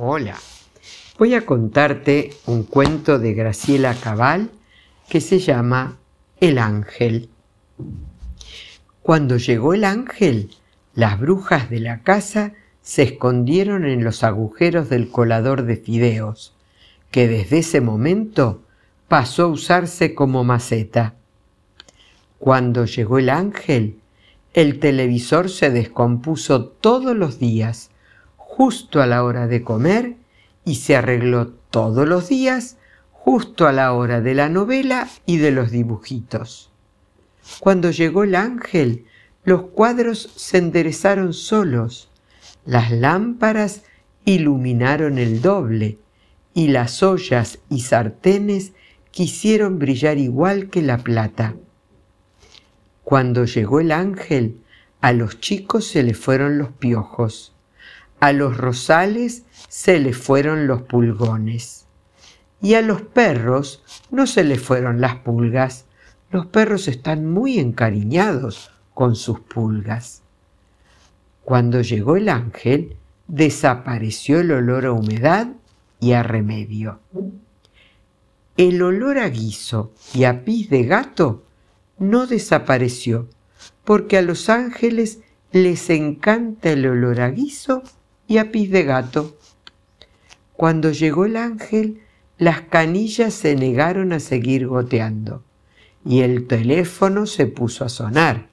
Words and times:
Hola, 0.00 0.36
voy 1.18 1.34
a 1.34 1.44
contarte 1.44 2.30
un 2.46 2.62
cuento 2.62 3.18
de 3.18 3.34
Graciela 3.34 3.96
Cabal 3.96 4.48
que 5.08 5.20
se 5.20 5.40
llama 5.40 5.98
El 6.38 6.58
ángel. 6.58 7.30
Cuando 9.02 9.38
llegó 9.38 9.74
el 9.74 9.82
ángel, 9.82 10.50
las 10.94 11.18
brujas 11.18 11.68
de 11.68 11.80
la 11.80 12.04
casa 12.04 12.52
se 12.80 13.02
escondieron 13.02 13.84
en 13.86 14.04
los 14.04 14.22
agujeros 14.22 14.88
del 14.88 15.10
colador 15.10 15.64
de 15.64 15.76
fideos, 15.76 16.54
que 17.10 17.26
desde 17.26 17.58
ese 17.58 17.80
momento 17.80 18.62
pasó 19.08 19.46
a 19.46 19.48
usarse 19.48 20.14
como 20.14 20.44
maceta. 20.44 21.16
Cuando 22.38 22.84
llegó 22.84 23.18
el 23.18 23.30
ángel, 23.30 23.98
el 24.54 24.78
televisor 24.78 25.50
se 25.50 25.72
descompuso 25.72 26.66
todos 26.66 27.16
los 27.16 27.40
días, 27.40 27.90
justo 28.58 29.00
a 29.00 29.06
la 29.06 29.22
hora 29.22 29.46
de 29.46 29.62
comer, 29.62 30.16
y 30.64 30.74
se 30.74 30.96
arregló 30.96 31.46
todos 31.46 32.08
los 32.08 32.28
días, 32.28 32.76
justo 33.12 33.68
a 33.68 33.72
la 33.72 33.92
hora 33.92 34.20
de 34.20 34.34
la 34.34 34.48
novela 34.48 35.08
y 35.26 35.36
de 35.36 35.52
los 35.52 35.70
dibujitos. 35.70 36.72
Cuando 37.60 37.92
llegó 37.92 38.24
el 38.24 38.34
ángel, 38.34 39.04
los 39.44 39.62
cuadros 39.62 40.32
se 40.34 40.58
enderezaron 40.58 41.34
solos, 41.34 42.10
las 42.66 42.90
lámparas 42.90 43.84
iluminaron 44.24 45.18
el 45.18 45.40
doble, 45.40 45.98
y 46.52 46.66
las 46.66 47.00
ollas 47.04 47.60
y 47.70 47.82
sartenes 47.82 48.72
quisieron 49.12 49.78
brillar 49.78 50.18
igual 50.18 50.68
que 50.68 50.82
la 50.82 50.98
plata. 50.98 51.54
Cuando 53.04 53.44
llegó 53.44 53.78
el 53.78 53.92
ángel, 53.92 54.58
a 55.00 55.12
los 55.12 55.38
chicos 55.38 55.86
se 55.86 56.02
les 56.02 56.18
fueron 56.18 56.58
los 56.58 56.70
piojos, 56.72 57.54
a 58.20 58.32
los 58.32 58.56
rosales 58.56 59.44
se 59.68 60.00
les 60.00 60.16
fueron 60.16 60.66
los 60.66 60.82
pulgones, 60.82 61.86
y 62.60 62.74
a 62.74 62.82
los 62.82 63.02
perros 63.02 63.82
no 64.10 64.26
se 64.26 64.44
les 64.44 64.60
fueron 64.60 65.00
las 65.00 65.16
pulgas. 65.16 65.86
Los 66.30 66.46
perros 66.46 66.88
están 66.88 67.30
muy 67.30 67.58
encariñados 67.58 68.72
con 68.94 69.14
sus 69.14 69.40
pulgas. 69.40 70.22
Cuando 71.44 71.80
llegó 71.80 72.16
el 72.16 72.28
ángel, 72.28 72.96
desapareció 73.28 74.40
el 74.40 74.50
olor 74.52 74.86
a 74.86 74.92
humedad 74.92 75.48
y 76.00 76.12
a 76.12 76.22
remedio. 76.22 77.00
El 78.56 78.82
olor 78.82 79.18
a 79.18 79.28
guiso 79.28 79.92
y 80.12 80.24
a 80.24 80.44
pis 80.44 80.68
de 80.68 80.82
gato 80.84 81.44
no 81.98 82.26
desapareció, 82.26 83.28
porque 83.84 84.18
a 84.18 84.22
los 84.22 84.48
ángeles 84.48 85.20
les 85.52 85.88
encanta 85.90 86.70
el 86.70 86.86
olor 86.86 87.20
a 87.20 87.30
guiso 87.30 87.82
y 88.28 88.38
a 88.38 88.52
pis 88.52 88.70
de 88.70 88.84
gato. 88.84 89.36
Cuando 90.52 90.92
llegó 90.92 91.24
el 91.24 91.36
ángel, 91.36 92.02
las 92.36 92.60
canillas 92.60 93.34
se 93.34 93.56
negaron 93.56 94.12
a 94.12 94.20
seguir 94.20 94.68
goteando, 94.68 95.42
y 96.04 96.20
el 96.20 96.46
teléfono 96.46 97.26
se 97.26 97.46
puso 97.46 97.84
a 97.84 97.88
sonar, 97.88 98.48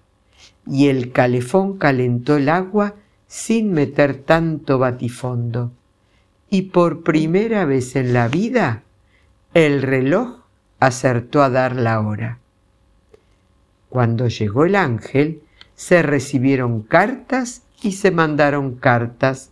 y 0.65 0.87
el 0.87 1.11
calefón 1.11 1.77
calentó 1.77 2.37
el 2.37 2.49
agua 2.49 2.95
sin 3.27 3.73
meter 3.73 4.15
tanto 4.15 4.79
batifondo. 4.79 5.71
Y 6.49 6.63
por 6.63 7.03
primera 7.03 7.65
vez 7.65 7.95
en 7.95 8.13
la 8.13 8.27
vida, 8.27 8.83
el 9.53 9.81
reloj 9.81 10.39
acertó 10.79 11.43
a 11.43 11.49
dar 11.49 11.75
la 11.75 11.99
hora. 11.99 12.39
Cuando 13.89 14.27
llegó 14.27 14.65
el 14.65 14.75
ángel, 14.75 15.41
se 15.75 16.01
recibieron 16.01 16.81
cartas 16.81 17.63
y 17.81 17.93
se 17.93 18.11
mandaron 18.11 18.75
cartas 18.75 19.51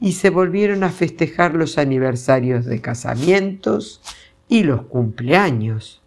y 0.00 0.12
se 0.12 0.30
volvieron 0.30 0.84
a 0.84 0.90
festejar 0.90 1.54
los 1.54 1.78
aniversarios 1.78 2.64
de 2.64 2.80
casamientos 2.80 4.00
y 4.48 4.62
los 4.62 4.82
cumpleaños. 4.82 6.02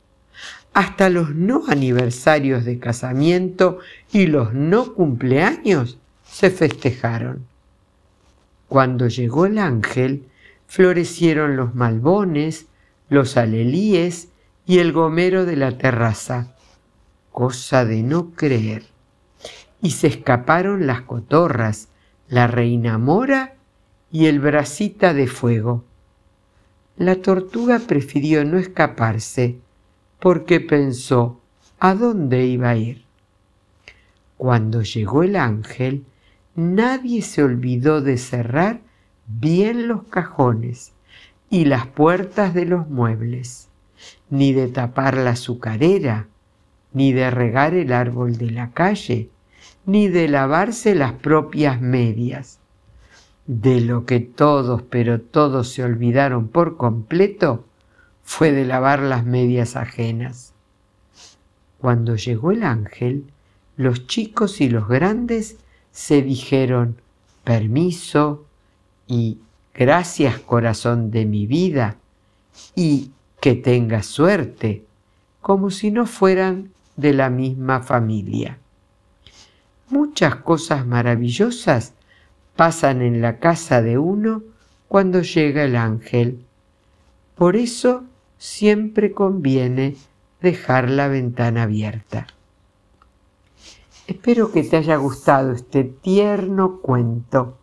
Hasta 0.73 1.09
los 1.09 1.35
no 1.35 1.63
aniversarios 1.67 2.66
de 2.66 2.79
casamiento 2.79 3.79
y 4.11 4.28
los 4.28 4.53
no 4.53 4.94
cumpleaños 4.94 5.97
se 6.23 6.51
festejaron. 6.51 7.47
Cuando 8.67 9.07
llegó 9.07 9.45
el 9.47 9.57
ángel, 9.57 10.25
florecieron 10.67 11.55
los 11.55 11.73
malbones, 11.73 12.67
los 13.09 13.35
alelíes 13.35 14.29
y 14.67 14.78
el 14.78 14.94
gomero 14.94 15.45
de 15.45 15.55
la 15.55 15.78
terraza 15.78 16.53
cosa 17.39 17.85
de 17.85 18.03
no 18.03 18.31
creer. 18.31 18.83
Y 19.81 19.91
se 19.91 20.07
escaparon 20.07 20.88
las 20.88 21.03
cotorras, 21.03 21.88
la 22.28 22.47
reina 22.47 22.97
mora 22.97 23.55
y 24.12 24.25
el 24.25 24.40
bracita 24.40 25.14
de 25.14 25.28
fuego. 25.28 25.84
La 26.97 27.16
tortuga 27.16 27.80
prefirió 27.80 28.44
no 28.44 28.58
escaparse 28.58 29.58
porque 30.20 30.59
pensó 30.59 31.40
a 31.80 31.96
dónde 31.96 32.46
iba 32.46 32.70
a 32.70 32.75
ir. 32.75 33.06
Cuando 34.38 34.81
llegó 34.81 35.24
el 35.24 35.36
ángel, 35.36 36.06
nadie 36.56 37.22
se 37.22 37.44
olvidó 37.44 38.02
de 38.02 38.18
cerrar 38.18 38.81
bien 39.28 39.88
los 39.88 40.03
cajones 40.03 40.94
y 41.50 41.66
las 41.66 41.88
puertas 41.88 42.53
de 42.53 42.66
los 42.66 42.90
muebles, 42.90 43.70
ni 44.30 44.53
de 44.53 44.68
tapar 44.68 45.18
la 45.18 45.31
azucarera, 45.31 46.28
ni 46.94 47.14
de 47.14 47.30
regar 47.31 47.74
el 47.74 47.94
árbol 47.94 48.38
de 48.38 48.52
la 48.52 48.72
calle, 48.72 49.30
ni 49.86 50.08
de 50.08 50.28
lavarse 50.28 50.96
las 50.96 51.14
propias 51.14 51.81
medias. 51.81 52.59
De 53.51 53.81
lo 53.81 54.05
que 54.05 54.19
todos, 54.19 54.83
pero 54.83 55.19
todos 55.19 55.69
se 55.69 55.83
olvidaron 55.83 56.49
por 56.49 56.77
completo, 56.77 57.65
fue 58.21 58.51
de 58.51 58.63
lavar 58.63 58.99
las 58.99 59.25
medias 59.25 59.75
ajenas. 59.75 60.53
Cuando 61.79 62.15
llegó 62.15 62.51
el 62.51 62.61
ángel, 62.61 63.25
los 63.75 64.05
chicos 64.05 64.61
y 64.61 64.69
los 64.69 64.87
grandes 64.87 65.57
se 65.91 66.21
dijeron 66.21 66.97
permiso 67.43 68.45
y 69.07 69.39
gracias 69.73 70.37
corazón 70.37 71.09
de 71.09 71.25
mi 71.25 71.47
vida 71.47 71.97
y 72.75 73.09
que 73.41 73.55
tengas 73.55 74.05
suerte, 74.05 74.85
como 75.41 75.71
si 75.71 75.89
no 75.89 76.05
fueran 76.05 76.69
de 76.97 77.13
la 77.13 77.31
misma 77.31 77.81
familia. 77.81 78.59
Muchas 79.89 80.35
cosas 80.35 80.85
maravillosas 80.85 81.93
pasan 82.59 83.02
en 83.02 83.22
la 83.22 83.40
casa 83.40 83.81
de 83.81 83.97
uno 83.97 84.44
cuando 84.90 85.22
llega 85.22 85.64
el 85.64 85.78
ángel. 85.78 86.46
Por 87.36 87.56
eso 87.56 88.03
siempre 88.38 89.14
conviene 89.14 89.96
dejar 90.42 90.90
la 90.90 91.08
ventana 91.08 91.64
abierta. 91.64 92.28
Espero 94.08 94.52
que 94.52 94.64
te 94.64 94.75
haya 94.75 94.97
gustado 94.97 95.53
este 95.53 95.86
tierno 95.86 96.81
cuento, 96.81 97.58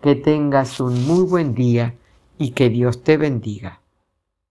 que 0.00 0.14
tengas 0.14 0.78
un 0.78 1.04
muy 1.04 1.24
buen 1.24 1.52
día 1.52 1.96
y 2.38 2.52
que 2.52 2.68
Dios 2.68 3.02
te 3.02 3.16
bendiga. 3.16 3.80